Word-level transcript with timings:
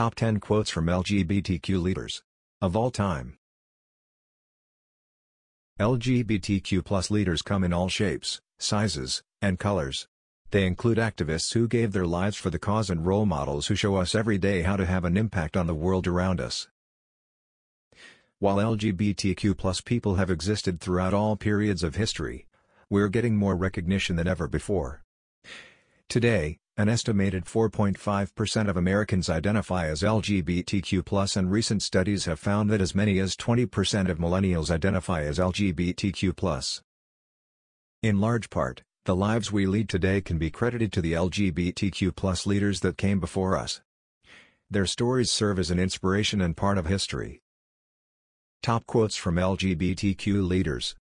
Top 0.00 0.14
10 0.14 0.40
quotes 0.40 0.70
from 0.70 0.86
LGBTQ 0.86 1.82
leaders. 1.82 2.22
Of 2.62 2.74
all 2.74 2.90
time. 2.90 3.36
LGBTQ 5.78 6.82
plus 6.82 7.10
leaders 7.10 7.42
come 7.42 7.62
in 7.62 7.74
all 7.74 7.90
shapes, 7.90 8.40
sizes, 8.58 9.22
and 9.42 9.58
colors. 9.58 10.08
They 10.52 10.64
include 10.64 10.96
activists 10.96 11.52
who 11.52 11.68
gave 11.68 11.92
their 11.92 12.06
lives 12.06 12.38
for 12.38 12.48
the 12.48 12.58
cause 12.58 12.88
and 12.88 13.04
role 13.04 13.26
models 13.26 13.66
who 13.66 13.74
show 13.74 13.96
us 13.96 14.14
every 14.14 14.38
day 14.38 14.62
how 14.62 14.76
to 14.76 14.86
have 14.86 15.04
an 15.04 15.18
impact 15.18 15.54
on 15.54 15.66
the 15.66 15.74
world 15.74 16.06
around 16.06 16.40
us. 16.40 16.66
While 18.38 18.56
LGBTQ 18.56 19.54
plus 19.58 19.82
people 19.82 20.14
have 20.14 20.30
existed 20.30 20.80
throughout 20.80 21.12
all 21.12 21.36
periods 21.36 21.82
of 21.82 21.96
history, 21.96 22.46
we're 22.88 23.10
getting 23.10 23.36
more 23.36 23.54
recognition 23.54 24.16
than 24.16 24.26
ever 24.26 24.48
before. 24.48 25.02
Today, 26.08 26.58
an 26.80 26.88
estimated 26.88 27.44
4.5% 27.44 28.68
of 28.68 28.76
Americans 28.76 29.28
identify 29.28 29.86
as 29.86 30.00
LGBTQ+, 30.00 31.36
and 31.36 31.50
recent 31.50 31.82
studies 31.82 32.24
have 32.24 32.40
found 32.40 32.70
that 32.70 32.80
as 32.80 32.94
many 32.94 33.18
as 33.18 33.36
20% 33.36 34.08
of 34.08 34.18
millennials 34.18 34.70
identify 34.70 35.22
as 35.22 35.38
LGBTQ+. 35.38 36.80
In 38.02 38.18
large 38.18 38.48
part, 38.48 38.82
the 39.04 39.14
lives 39.14 39.52
we 39.52 39.66
lead 39.66 39.90
today 39.90 40.22
can 40.22 40.38
be 40.38 40.50
credited 40.50 40.90
to 40.94 41.02
the 41.02 41.12
LGBTQ+ 41.12 42.46
leaders 42.46 42.80
that 42.80 42.96
came 42.96 43.20
before 43.20 43.58
us. 43.58 43.82
Their 44.70 44.86
stories 44.86 45.30
serve 45.30 45.58
as 45.58 45.70
an 45.70 45.78
inspiration 45.78 46.40
and 46.40 46.56
part 46.56 46.78
of 46.78 46.86
history. 46.86 47.42
Top 48.62 48.86
quotes 48.86 49.16
from 49.16 49.34
LGBTQ 49.36 50.48
leaders 50.48 50.94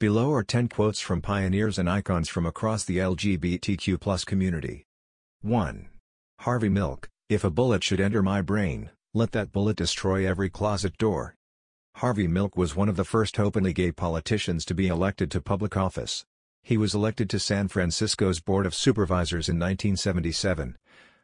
Below 0.00 0.32
are 0.32 0.42
10 0.42 0.68
quotes 0.70 0.98
from 0.98 1.22
pioneers 1.22 1.78
and 1.78 1.88
icons 1.88 2.28
from 2.28 2.46
across 2.46 2.82
the 2.82 2.98
LGBTQ 2.98 4.26
community. 4.26 4.86
1. 5.42 5.88
Harvey 6.40 6.68
Milk, 6.68 7.08
If 7.28 7.44
a 7.44 7.50
bullet 7.50 7.84
should 7.84 8.00
enter 8.00 8.20
my 8.20 8.42
brain, 8.42 8.90
let 9.12 9.30
that 9.32 9.52
bullet 9.52 9.76
destroy 9.76 10.26
every 10.26 10.50
closet 10.50 10.98
door. 10.98 11.36
Harvey 11.96 12.26
Milk 12.26 12.56
was 12.56 12.74
one 12.74 12.88
of 12.88 12.96
the 12.96 13.04
first 13.04 13.38
openly 13.38 13.72
gay 13.72 13.92
politicians 13.92 14.64
to 14.64 14.74
be 14.74 14.88
elected 14.88 15.30
to 15.30 15.40
public 15.40 15.76
office. 15.76 16.24
He 16.64 16.76
was 16.76 16.92
elected 16.92 17.30
to 17.30 17.38
San 17.38 17.68
Francisco's 17.68 18.40
Board 18.40 18.66
of 18.66 18.74
Supervisors 18.74 19.48
in 19.48 19.60
1977, 19.60 20.76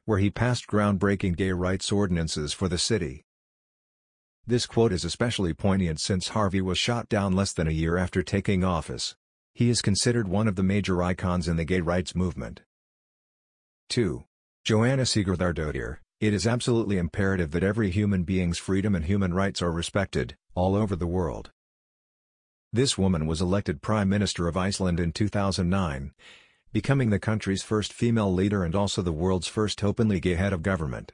where 0.04 0.18
he 0.18 0.30
passed 0.30 0.68
groundbreaking 0.68 1.36
gay 1.36 1.50
rights 1.50 1.90
ordinances 1.90 2.52
for 2.52 2.68
the 2.68 2.78
city. 2.78 3.24
This 4.46 4.66
quote 4.66 4.92
is 4.92 5.04
especially 5.04 5.54
poignant 5.54 6.00
since 6.00 6.28
Harvey 6.28 6.60
was 6.60 6.78
shot 6.78 7.08
down 7.08 7.34
less 7.34 7.52
than 7.52 7.68
a 7.68 7.72
year 7.72 7.96
after 7.96 8.22
taking 8.22 8.64
office. 8.64 9.14
He 9.54 9.68
is 9.68 9.82
considered 9.82 10.28
one 10.28 10.48
of 10.48 10.56
the 10.56 10.62
major 10.62 11.02
icons 11.02 11.46
in 11.46 11.56
the 11.56 11.64
gay 11.64 11.80
rights 11.80 12.14
movement. 12.14 12.62
2. 13.90 14.24
Jóhanna 14.66 15.02
Sigurðardóttir, 15.02 15.98
it 16.20 16.34
is 16.34 16.46
absolutely 16.46 16.98
imperative 16.98 17.50
that 17.50 17.62
every 17.62 17.90
human 17.90 18.24
being's 18.24 18.58
freedom 18.58 18.94
and 18.94 19.04
human 19.04 19.34
rights 19.34 19.62
are 19.62 19.72
respected, 19.72 20.36
all 20.54 20.74
over 20.74 20.94
the 20.94 21.06
world. 21.06 21.50
This 22.72 22.96
woman 22.96 23.26
was 23.26 23.40
elected 23.40 23.82
Prime 23.82 24.08
Minister 24.08 24.46
of 24.46 24.56
Iceland 24.56 25.00
in 25.00 25.12
2009, 25.12 26.12
becoming 26.72 27.10
the 27.10 27.18
country's 27.18 27.62
first 27.62 27.92
female 27.92 28.32
leader 28.32 28.62
and 28.62 28.74
also 28.76 29.02
the 29.02 29.12
world's 29.12 29.48
first 29.48 29.82
openly 29.82 30.20
gay 30.20 30.34
head 30.34 30.52
of 30.52 30.62
government. 30.62 31.12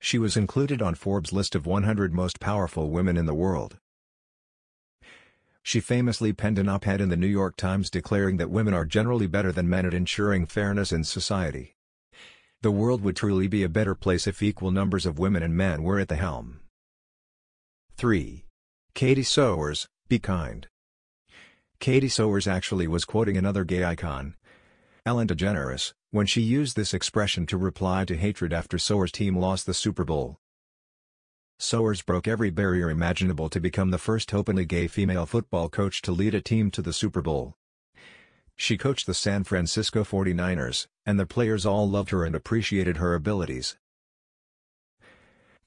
She 0.00 0.18
was 0.18 0.36
included 0.36 0.80
on 0.80 0.94
Forbes' 0.94 1.32
list 1.32 1.54
of 1.54 1.66
100 1.66 2.12
most 2.14 2.40
powerful 2.40 2.90
women 2.90 3.16
in 3.16 3.26
the 3.26 3.34
world. 3.34 3.78
She 5.62 5.80
famously 5.80 6.32
penned 6.32 6.58
an 6.58 6.68
op-ed 6.68 7.00
in 7.00 7.08
the 7.08 7.16
New 7.16 7.26
York 7.26 7.56
Times 7.56 7.90
declaring 7.90 8.38
that 8.38 8.50
women 8.50 8.72
are 8.72 8.86
generally 8.86 9.26
better 9.26 9.52
than 9.52 9.68
men 9.68 9.84
at 9.84 9.92
ensuring 9.92 10.46
fairness 10.46 10.92
in 10.92 11.04
society. 11.04 11.74
The 12.62 12.70
world 12.70 13.02
would 13.02 13.16
truly 13.16 13.48
be 13.48 13.62
a 13.62 13.68
better 13.68 13.94
place 13.94 14.26
if 14.26 14.42
equal 14.42 14.70
numbers 14.70 15.04
of 15.04 15.18
women 15.18 15.42
and 15.42 15.56
men 15.56 15.82
were 15.82 15.98
at 15.98 16.08
the 16.08 16.16
helm. 16.16 16.60
3. 17.96 18.44
Katie 18.94 19.22
Sowers, 19.22 19.88
Be 20.08 20.18
Kind. 20.18 20.68
Katie 21.80 22.08
Sowers 22.08 22.48
actually 22.48 22.88
was 22.88 23.04
quoting 23.04 23.36
another 23.36 23.64
gay 23.64 23.84
icon, 23.84 24.34
Ellen 25.04 25.28
DeGeneres, 25.28 25.92
when 26.10 26.26
she 26.26 26.40
used 26.40 26.74
this 26.74 26.94
expression 26.94 27.44
to 27.44 27.58
reply 27.58 28.04
to 28.04 28.16
hatred 28.16 28.52
after 28.52 28.78
Sowers' 28.78 29.12
team 29.12 29.36
lost 29.36 29.66
the 29.66 29.74
Super 29.74 30.04
Bowl. 30.04 30.38
Sowers 31.58 32.02
broke 32.02 32.26
every 32.26 32.50
barrier 32.50 32.88
imaginable 32.88 33.50
to 33.50 33.60
become 33.60 33.90
the 33.90 33.98
first 33.98 34.32
openly 34.32 34.64
gay 34.64 34.86
female 34.86 35.26
football 35.26 35.68
coach 35.68 36.00
to 36.02 36.12
lead 36.12 36.34
a 36.34 36.40
team 36.40 36.70
to 36.70 36.80
the 36.80 36.92
Super 36.92 37.20
Bowl. 37.20 37.56
She 38.56 38.78
coached 38.78 39.06
the 39.06 39.14
San 39.14 39.44
Francisco 39.44 40.02
49ers, 40.02 40.86
and 41.04 41.18
the 41.18 41.26
players 41.26 41.66
all 41.66 41.88
loved 41.88 42.10
her 42.10 42.24
and 42.24 42.34
appreciated 42.34 42.96
her 42.96 43.14
abilities. 43.14 43.76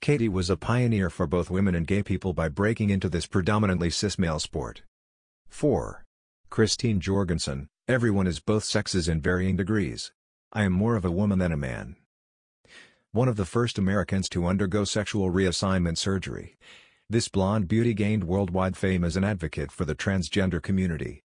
Katie 0.01 0.27
was 0.27 0.49
a 0.49 0.57
pioneer 0.57 1.11
for 1.11 1.27
both 1.27 1.51
women 1.51 1.75
and 1.75 1.85
gay 1.85 2.01
people 2.01 2.33
by 2.33 2.49
breaking 2.49 2.89
into 2.89 3.07
this 3.07 3.27
predominantly 3.27 3.91
cis-male 3.91 4.39
sport. 4.39 4.81
4. 5.49 6.03
Christine 6.49 6.99
Jorgensen, 6.99 7.67
everyone 7.87 8.25
is 8.25 8.39
both 8.39 8.63
sexes 8.63 9.07
in 9.07 9.21
varying 9.21 9.55
degrees. 9.55 10.11
I 10.53 10.63
am 10.63 10.73
more 10.73 10.97
of 10.97 11.05
a 11.05 11.11
woman 11.11 11.39
than 11.39 11.53
a 11.53 11.57
man. 11.57 11.95
One 13.13 13.29
of 13.29 13.37
the 13.37 13.45
first 13.45 13.77
Americans 13.77 14.27
to 14.29 14.45
undergo 14.45 14.83
sexual 14.83 15.31
reassignment 15.31 15.97
surgery, 15.97 16.57
this 17.09 17.29
blonde 17.29 17.69
beauty 17.69 17.93
gained 17.93 18.25
worldwide 18.25 18.75
fame 18.75 19.05
as 19.05 19.15
an 19.15 19.23
advocate 19.23 19.71
for 19.71 19.85
the 19.85 19.95
transgender 19.95 20.61
community. 20.61 21.23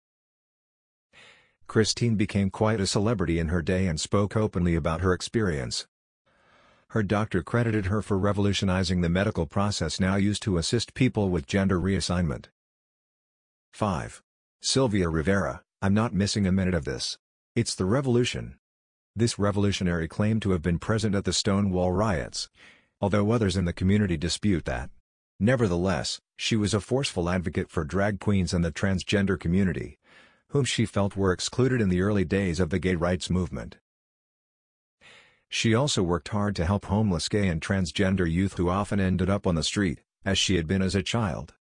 Christine 1.68 2.16
became 2.16 2.50
quite 2.50 2.82
a 2.82 2.88
celebrity 2.88 3.40
in 3.40 3.48
her 3.48 3.62
day 3.62 3.88
and 3.88 3.98
spoke 3.98 4.36
openly 4.36 4.76
about 4.76 5.00
her 5.00 5.14
experience. 5.14 5.88
Her 6.90 7.02
doctor 7.02 7.42
credited 7.42 7.86
her 7.86 8.02
for 8.02 8.18
revolutionizing 8.18 9.00
the 9.00 9.10
medical 9.10 9.46
process 9.46 10.02
now 10.02 10.18
used 10.18 10.44
to 10.44 10.58
assist 10.58 10.94
people 10.94 11.30
with 11.30 11.48
gender 11.48 11.80
reassignment. 11.80 12.48
5. 13.72 14.22
Sylvia 14.62 15.08
Rivera, 15.08 15.64
I'm 15.82 15.94
not 15.94 16.14
missing 16.14 16.46
a 16.46 16.52
minute 16.52 16.76
of 16.76 16.84
this. 16.84 17.18
It's 17.56 17.74
the 17.74 17.86
revolution. 17.86 18.58
This 19.16 19.38
revolutionary 19.38 20.08
claimed 20.08 20.42
to 20.42 20.52
have 20.52 20.64
been 20.64 20.80
present 20.80 21.14
at 21.14 21.24
the 21.24 21.34
Stonewall 21.34 21.92
riots, 21.92 22.50
although 23.00 23.32
others 23.32 23.56
in 23.56 23.66
the 23.66 23.74
community 23.74 24.18
dispute 24.18 24.66
that. 24.66 24.90
Nevertheless, 25.40 26.20
she 26.36 26.56
was 26.56 26.74
a 26.74 26.80
forceful 26.80 27.30
advocate 27.30 27.70
for 27.70 27.84
drag 27.84 28.20
queens 28.20 28.54
and 28.54 28.66
the 28.66 28.72
transgender 28.72 29.40
community, 29.40 30.00
whom 30.50 30.66
she 30.66 30.86
felt 30.86 31.16
were 31.16 31.32
excluded 31.32 31.80
in 31.80 31.90
the 31.90 32.02
early 32.02 32.26
days 32.26 32.60
of 32.60 32.72
the 32.72 32.80
gay 32.80 32.96
rights 32.96 33.30
movement. 33.30 33.78
She 35.48 35.76
also 35.76 36.02
worked 36.02 36.30
hard 36.30 36.56
to 36.56 36.66
help 36.66 36.86
homeless 36.86 37.30
gay 37.30 37.48
and 37.48 37.62
transgender 37.62 38.30
youth 38.30 38.54
who 38.54 38.70
often 38.70 39.00
ended 39.00 39.30
up 39.30 39.46
on 39.46 39.54
the 39.54 39.62
street, 39.62 40.00
as 40.26 40.40
she 40.40 40.56
had 40.56 40.66
been 40.66 40.82
as 40.82 40.96
a 40.96 41.04
child. 41.04 41.54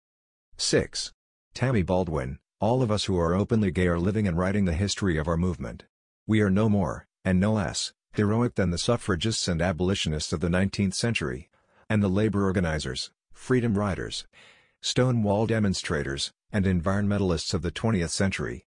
6. 0.56 1.12
Tammy 1.54 1.82
Baldwin, 1.82 2.40
all 2.62 2.82
of 2.82 2.92
us 2.92 3.06
who 3.06 3.20
are 3.20 3.36
openly 3.36 3.72
gay 3.72 3.88
are 3.88 4.00
living 4.00 4.26
and 4.26 4.38
writing 4.38 4.64
the 4.64 4.74
history 4.74 5.18
of 5.18 5.28
our 5.28 5.36
movement. 5.36 5.84
We 6.26 6.40
are 6.40 6.50
no 6.50 6.70
more, 6.70 7.08
and 7.24 7.40
no 7.40 7.54
less, 7.54 7.94
heroic 8.14 8.56
than 8.56 8.70
the 8.70 8.78
suffragists 8.78 9.48
and 9.48 9.62
abolitionists 9.62 10.34
of 10.34 10.40
the 10.40 10.50
19th 10.50 10.94
century, 10.94 11.50
and 11.90 12.02
the 12.02 12.08
labor 12.08 12.44
organizers, 12.44 13.12
freedom 13.34 13.78
riders, 13.78 14.26
Stonewall 14.82 15.46
demonstrators, 15.46 16.32
and 16.52 16.66
environmentalists 16.66 17.54
of 17.54 17.62
the 17.62 17.72
20th 17.72 18.10
century. 18.10 18.66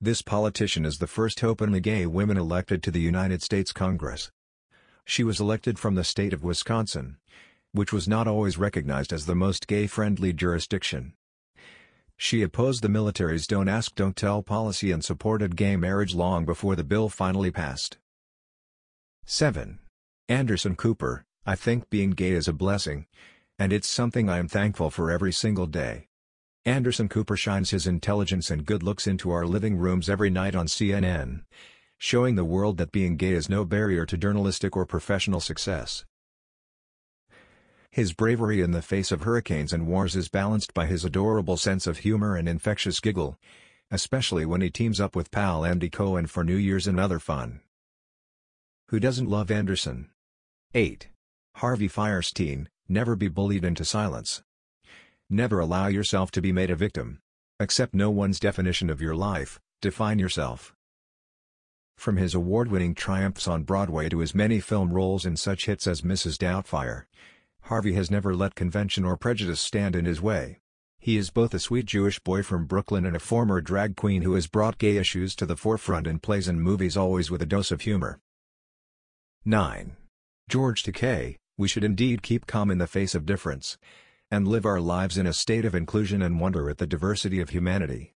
This 0.00 0.22
politician 0.22 0.84
is 0.84 0.98
the 0.98 1.06
first 1.06 1.44
openly 1.44 1.80
gay 1.80 2.06
woman 2.06 2.36
elected 2.36 2.82
to 2.82 2.90
the 2.90 3.00
United 3.00 3.42
States 3.42 3.72
Congress. 3.72 4.30
She 5.04 5.22
was 5.22 5.38
elected 5.38 5.78
from 5.78 5.94
the 5.94 6.04
state 6.04 6.32
of 6.32 6.42
Wisconsin, 6.42 7.18
which 7.72 7.92
was 7.92 8.08
not 8.08 8.26
always 8.26 8.58
recognized 8.58 9.12
as 9.12 9.26
the 9.26 9.34
most 9.34 9.66
gay-friendly 9.66 10.32
jurisdiction. 10.32 11.12
She 12.16 12.42
opposed 12.42 12.82
the 12.82 12.88
military's 12.88 13.46
Don't 13.46 13.68
Ask 13.68 13.94
Don't 13.94 14.16
Tell 14.16 14.42
policy 14.42 14.90
and 14.90 15.04
supported 15.04 15.54
gay 15.54 15.76
marriage 15.76 16.14
long 16.14 16.44
before 16.44 16.74
the 16.74 16.84
bill 16.84 17.08
finally 17.08 17.50
passed. 17.50 17.98
7. 19.26 19.78
Anderson 20.28 20.76
Cooper, 20.76 21.24
I 21.44 21.56
think 21.56 21.90
being 21.90 22.10
gay 22.10 22.30
is 22.30 22.48
a 22.48 22.52
blessing, 22.52 23.06
and 23.58 23.72
it's 23.72 23.86
something 23.86 24.28
I 24.28 24.38
am 24.38 24.48
thankful 24.48 24.90
for 24.90 25.10
every 25.10 25.32
single 25.32 25.66
day. 25.66 26.08
Anderson 26.64 27.08
Cooper 27.08 27.36
shines 27.36 27.70
his 27.70 27.86
intelligence 27.86 28.50
and 28.50 28.66
good 28.66 28.82
looks 28.82 29.06
into 29.06 29.30
our 29.30 29.46
living 29.46 29.76
rooms 29.76 30.08
every 30.08 30.30
night 30.30 30.56
on 30.56 30.66
CNN, 30.66 31.42
showing 31.98 32.34
the 32.34 32.44
world 32.44 32.78
that 32.78 32.92
being 32.92 33.16
gay 33.16 33.32
is 33.32 33.48
no 33.48 33.64
barrier 33.64 34.04
to 34.06 34.16
journalistic 34.16 34.76
or 34.76 34.86
professional 34.86 35.38
success. 35.38 36.04
His 37.96 38.12
bravery 38.12 38.60
in 38.60 38.72
the 38.72 38.82
face 38.82 39.10
of 39.10 39.22
hurricanes 39.22 39.72
and 39.72 39.86
wars 39.86 40.14
is 40.14 40.28
balanced 40.28 40.74
by 40.74 40.84
his 40.84 41.02
adorable 41.02 41.56
sense 41.56 41.86
of 41.86 42.00
humor 42.00 42.36
and 42.36 42.46
infectious 42.46 43.00
giggle, 43.00 43.38
especially 43.90 44.44
when 44.44 44.60
he 44.60 44.68
teams 44.68 45.00
up 45.00 45.16
with 45.16 45.30
pal 45.30 45.64
Andy 45.64 45.88
Cohen 45.88 46.26
for 46.26 46.44
New 46.44 46.56
Year's 46.56 46.86
and 46.86 47.00
other 47.00 47.18
fun. 47.18 47.62
Who 48.88 49.00
doesn't 49.00 49.30
love 49.30 49.50
Anderson? 49.50 50.10
8. 50.74 51.08
Harvey 51.54 51.88
Fierstein, 51.88 52.66
never 52.86 53.16
be 53.16 53.28
bullied 53.28 53.64
into 53.64 53.82
silence. 53.82 54.42
Never 55.30 55.58
allow 55.58 55.86
yourself 55.86 56.30
to 56.32 56.42
be 56.42 56.52
made 56.52 56.68
a 56.68 56.76
victim. 56.76 57.20
Accept 57.58 57.94
no 57.94 58.10
one's 58.10 58.38
definition 58.38 58.90
of 58.90 59.00
your 59.00 59.16
life, 59.16 59.58
define 59.80 60.18
yourself. 60.18 60.74
From 61.96 62.18
his 62.18 62.34
award-winning 62.34 62.94
triumphs 62.94 63.48
on 63.48 63.62
Broadway 63.62 64.10
to 64.10 64.18
his 64.18 64.34
many 64.34 64.60
film 64.60 64.92
roles 64.92 65.24
in 65.24 65.38
such 65.38 65.64
hits 65.64 65.86
as 65.86 66.02
Mrs. 66.02 66.36
Doubtfire, 66.36 67.06
Harvey 67.66 67.94
has 67.94 68.12
never 68.12 68.32
let 68.32 68.54
convention 68.54 69.04
or 69.04 69.16
prejudice 69.16 69.60
stand 69.60 69.96
in 69.96 70.04
his 70.04 70.22
way. 70.22 70.60
He 71.00 71.16
is 71.16 71.30
both 71.30 71.52
a 71.52 71.58
sweet 71.58 71.86
Jewish 71.86 72.20
boy 72.20 72.44
from 72.44 72.64
Brooklyn 72.64 73.04
and 73.04 73.16
a 73.16 73.20
former 73.20 73.60
drag 73.60 73.96
queen 73.96 74.22
who 74.22 74.34
has 74.34 74.46
brought 74.46 74.78
gay 74.78 74.98
issues 74.98 75.34
to 75.34 75.46
the 75.46 75.56
forefront 75.56 76.06
in 76.06 76.20
plays 76.20 76.46
and 76.46 76.62
movies 76.62 76.96
always 76.96 77.28
with 77.28 77.42
a 77.42 77.46
dose 77.46 77.72
of 77.72 77.80
humor. 77.80 78.20
9. 79.44 79.96
George 80.48 80.84
Takei, 80.84 81.38
we 81.58 81.66
should 81.66 81.82
indeed 81.82 82.22
keep 82.22 82.46
calm 82.46 82.70
in 82.70 82.78
the 82.78 82.86
face 82.86 83.16
of 83.16 83.26
difference, 83.26 83.76
and 84.30 84.46
live 84.46 84.64
our 84.64 84.80
lives 84.80 85.18
in 85.18 85.26
a 85.26 85.32
state 85.32 85.64
of 85.64 85.74
inclusion 85.74 86.22
and 86.22 86.38
wonder 86.38 86.70
at 86.70 86.78
the 86.78 86.86
diversity 86.86 87.40
of 87.40 87.50
humanity. 87.50 88.14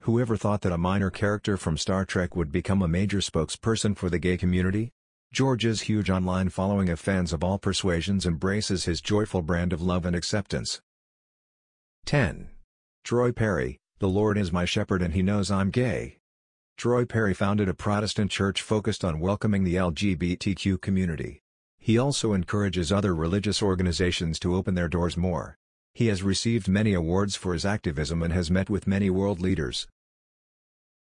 Whoever 0.00 0.38
thought 0.38 0.62
that 0.62 0.72
a 0.72 0.78
minor 0.78 1.10
character 1.10 1.58
from 1.58 1.76
Star 1.76 2.06
Trek 2.06 2.34
would 2.34 2.50
become 2.50 2.80
a 2.80 2.88
major 2.88 3.18
spokesperson 3.18 3.94
for 3.94 4.08
the 4.08 4.18
gay 4.18 4.38
community? 4.38 4.92
George's 5.30 5.82
huge 5.82 6.08
online 6.08 6.48
following 6.48 6.88
of 6.88 6.98
fans 6.98 7.34
of 7.34 7.44
all 7.44 7.58
persuasions 7.58 8.24
embraces 8.24 8.86
his 8.86 9.02
joyful 9.02 9.42
brand 9.42 9.74
of 9.74 9.82
love 9.82 10.06
and 10.06 10.16
acceptance. 10.16 10.80
10. 12.06 12.48
Troy 13.04 13.30
Perry, 13.30 13.78
The 13.98 14.08
Lord 14.08 14.38
is 14.38 14.50
my 14.50 14.64
shepherd 14.64 15.02
and 15.02 15.12
he 15.12 15.22
knows 15.22 15.50
I'm 15.50 15.70
gay. 15.70 16.16
Troy 16.78 17.04
Perry 17.04 17.34
founded 17.34 17.68
a 17.68 17.74
Protestant 17.74 18.30
church 18.30 18.62
focused 18.62 19.04
on 19.04 19.20
welcoming 19.20 19.64
the 19.64 19.74
LGBTQ 19.74 20.80
community. 20.80 21.42
He 21.78 21.98
also 21.98 22.32
encourages 22.32 22.90
other 22.90 23.14
religious 23.14 23.62
organizations 23.62 24.38
to 24.40 24.56
open 24.56 24.74
their 24.74 24.88
doors 24.88 25.16
more. 25.16 25.58
He 25.92 26.06
has 26.06 26.22
received 26.22 26.68
many 26.68 26.94
awards 26.94 27.36
for 27.36 27.52
his 27.52 27.66
activism 27.66 28.22
and 28.22 28.32
has 28.32 28.50
met 28.50 28.70
with 28.70 28.86
many 28.86 29.10
world 29.10 29.40
leaders. 29.40 29.86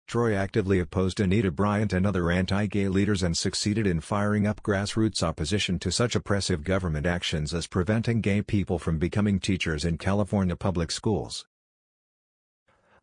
Troy 0.06 0.34
actively 0.34 0.78
opposed 0.78 1.18
Anita 1.18 1.50
Bryant 1.50 1.92
and 1.92 2.06
other 2.06 2.30
anti-gay 2.30 2.88
leaders 2.88 3.22
and 3.22 3.36
succeeded 3.36 3.86
in 3.86 4.00
firing 4.00 4.46
up 4.46 4.62
grassroots 4.62 5.22
opposition 5.22 5.78
to 5.78 5.90
such 5.90 6.14
oppressive 6.14 6.62
government 6.62 7.06
actions 7.06 7.54
as 7.54 7.66
preventing 7.66 8.20
gay 8.20 8.42
people 8.42 8.78
from 8.78 8.98
becoming 8.98 9.40
teachers 9.40 9.84
in 9.84 9.98
California 9.98 10.56
public 10.56 10.90
schools. 10.90 11.46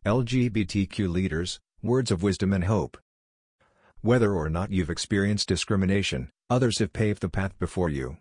LGBTQ 0.06 1.08
leaders, 1.08 1.60
words 1.82 2.10
of 2.10 2.22
wisdom 2.22 2.52
and 2.52 2.64
hope. 2.64 2.96
Whether 4.00 4.32
or 4.34 4.48
not 4.48 4.70
you've 4.70 4.90
experienced 4.90 5.48
discrimination, 5.48 6.30
others 6.48 6.78
have 6.78 6.92
paved 6.92 7.20
the 7.22 7.28
path 7.28 7.58
before 7.58 7.88
you. 7.88 8.16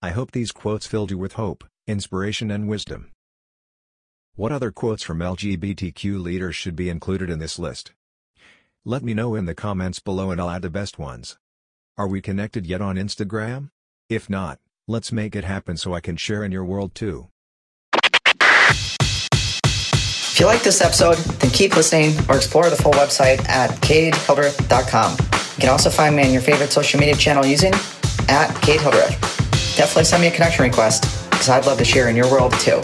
I 0.00 0.10
hope 0.10 0.30
these 0.30 0.52
quotes 0.52 0.86
filled 0.86 1.10
you 1.10 1.18
with 1.18 1.34
hope, 1.34 1.64
inspiration 1.86 2.50
and 2.50 2.68
wisdom. 2.68 3.12
What 4.36 4.52
other 4.52 4.70
quotes 4.70 5.02
from 5.02 5.20
LGBTQ 5.20 6.22
leaders 6.22 6.54
should 6.54 6.76
be 6.76 6.90
included 6.90 7.30
in 7.30 7.38
this 7.38 7.58
list? 7.58 7.92
Let 8.84 9.02
me 9.02 9.14
know 9.14 9.34
in 9.34 9.46
the 9.46 9.54
comments 9.54 9.98
below 9.98 10.30
and 10.30 10.38
I'll 10.38 10.50
add 10.50 10.60
the 10.60 10.68
best 10.68 10.98
ones. 10.98 11.38
Are 11.96 12.06
we 12.06 12.20
connected 12.20 12.66
yet 12.66 12.82
on 12.82 12.96
Instagram? 12.96 13.70
If 14.10 14.28
not, 14.28 14.58
let's 14.86 15.10
make 15.10 15.34
it 15.34 15.44
happen 15.44 15.78
so 15.78 15.94
I 15.94 16.00
can 16.00 16.18
share 16.18 16.44
in 16.44 16.52
your 16.52 16.66
world 16.66 16.94
too. 16.94 17.28
If 17.94 18.04
you 20.38 20.44
like 20.44 20.62
this 20.62 20.82
episode, 20.82 21.16
then 21.16 21.50
keep 21.50 21.74
listening 21.74 22.12
or 22.28 22.36
explore 22.36 22.68
the 22.68 22.76
full 22.76 22.92
website 22.92 23.42
at 23.48 23.70
katehildreth.com. 23.80 25.12
You 25.12 25.62
can 25.62 25.70
also 25.70 25.88
find 25.88 26.14
me 26.14 26.24
on 26.24 26.32
your 26.34 26.42
favorite 26.42 26.72
social 26.72 27.00
media 27.00 27.16
channel 27.16 27.46
using 27.46 27.72
at 28.28 28.52
Kate 28.60 28.82
Hildreth. 28.82 29.18
Definitely 29.78 30.04
send 30.04 30.20
me 30.20 30.28
a 30.28 30.30
connection 30.30 30.64
request 30.64 31.04
because 31.30 31.48
I'd 31.48 31.64
love 31.64 31.78
to 31.78 31.86
share 31.86 32.10
in 32.10 32.16
your 32.16 32.30
world 32.30 32.52
too. 32.60 32.82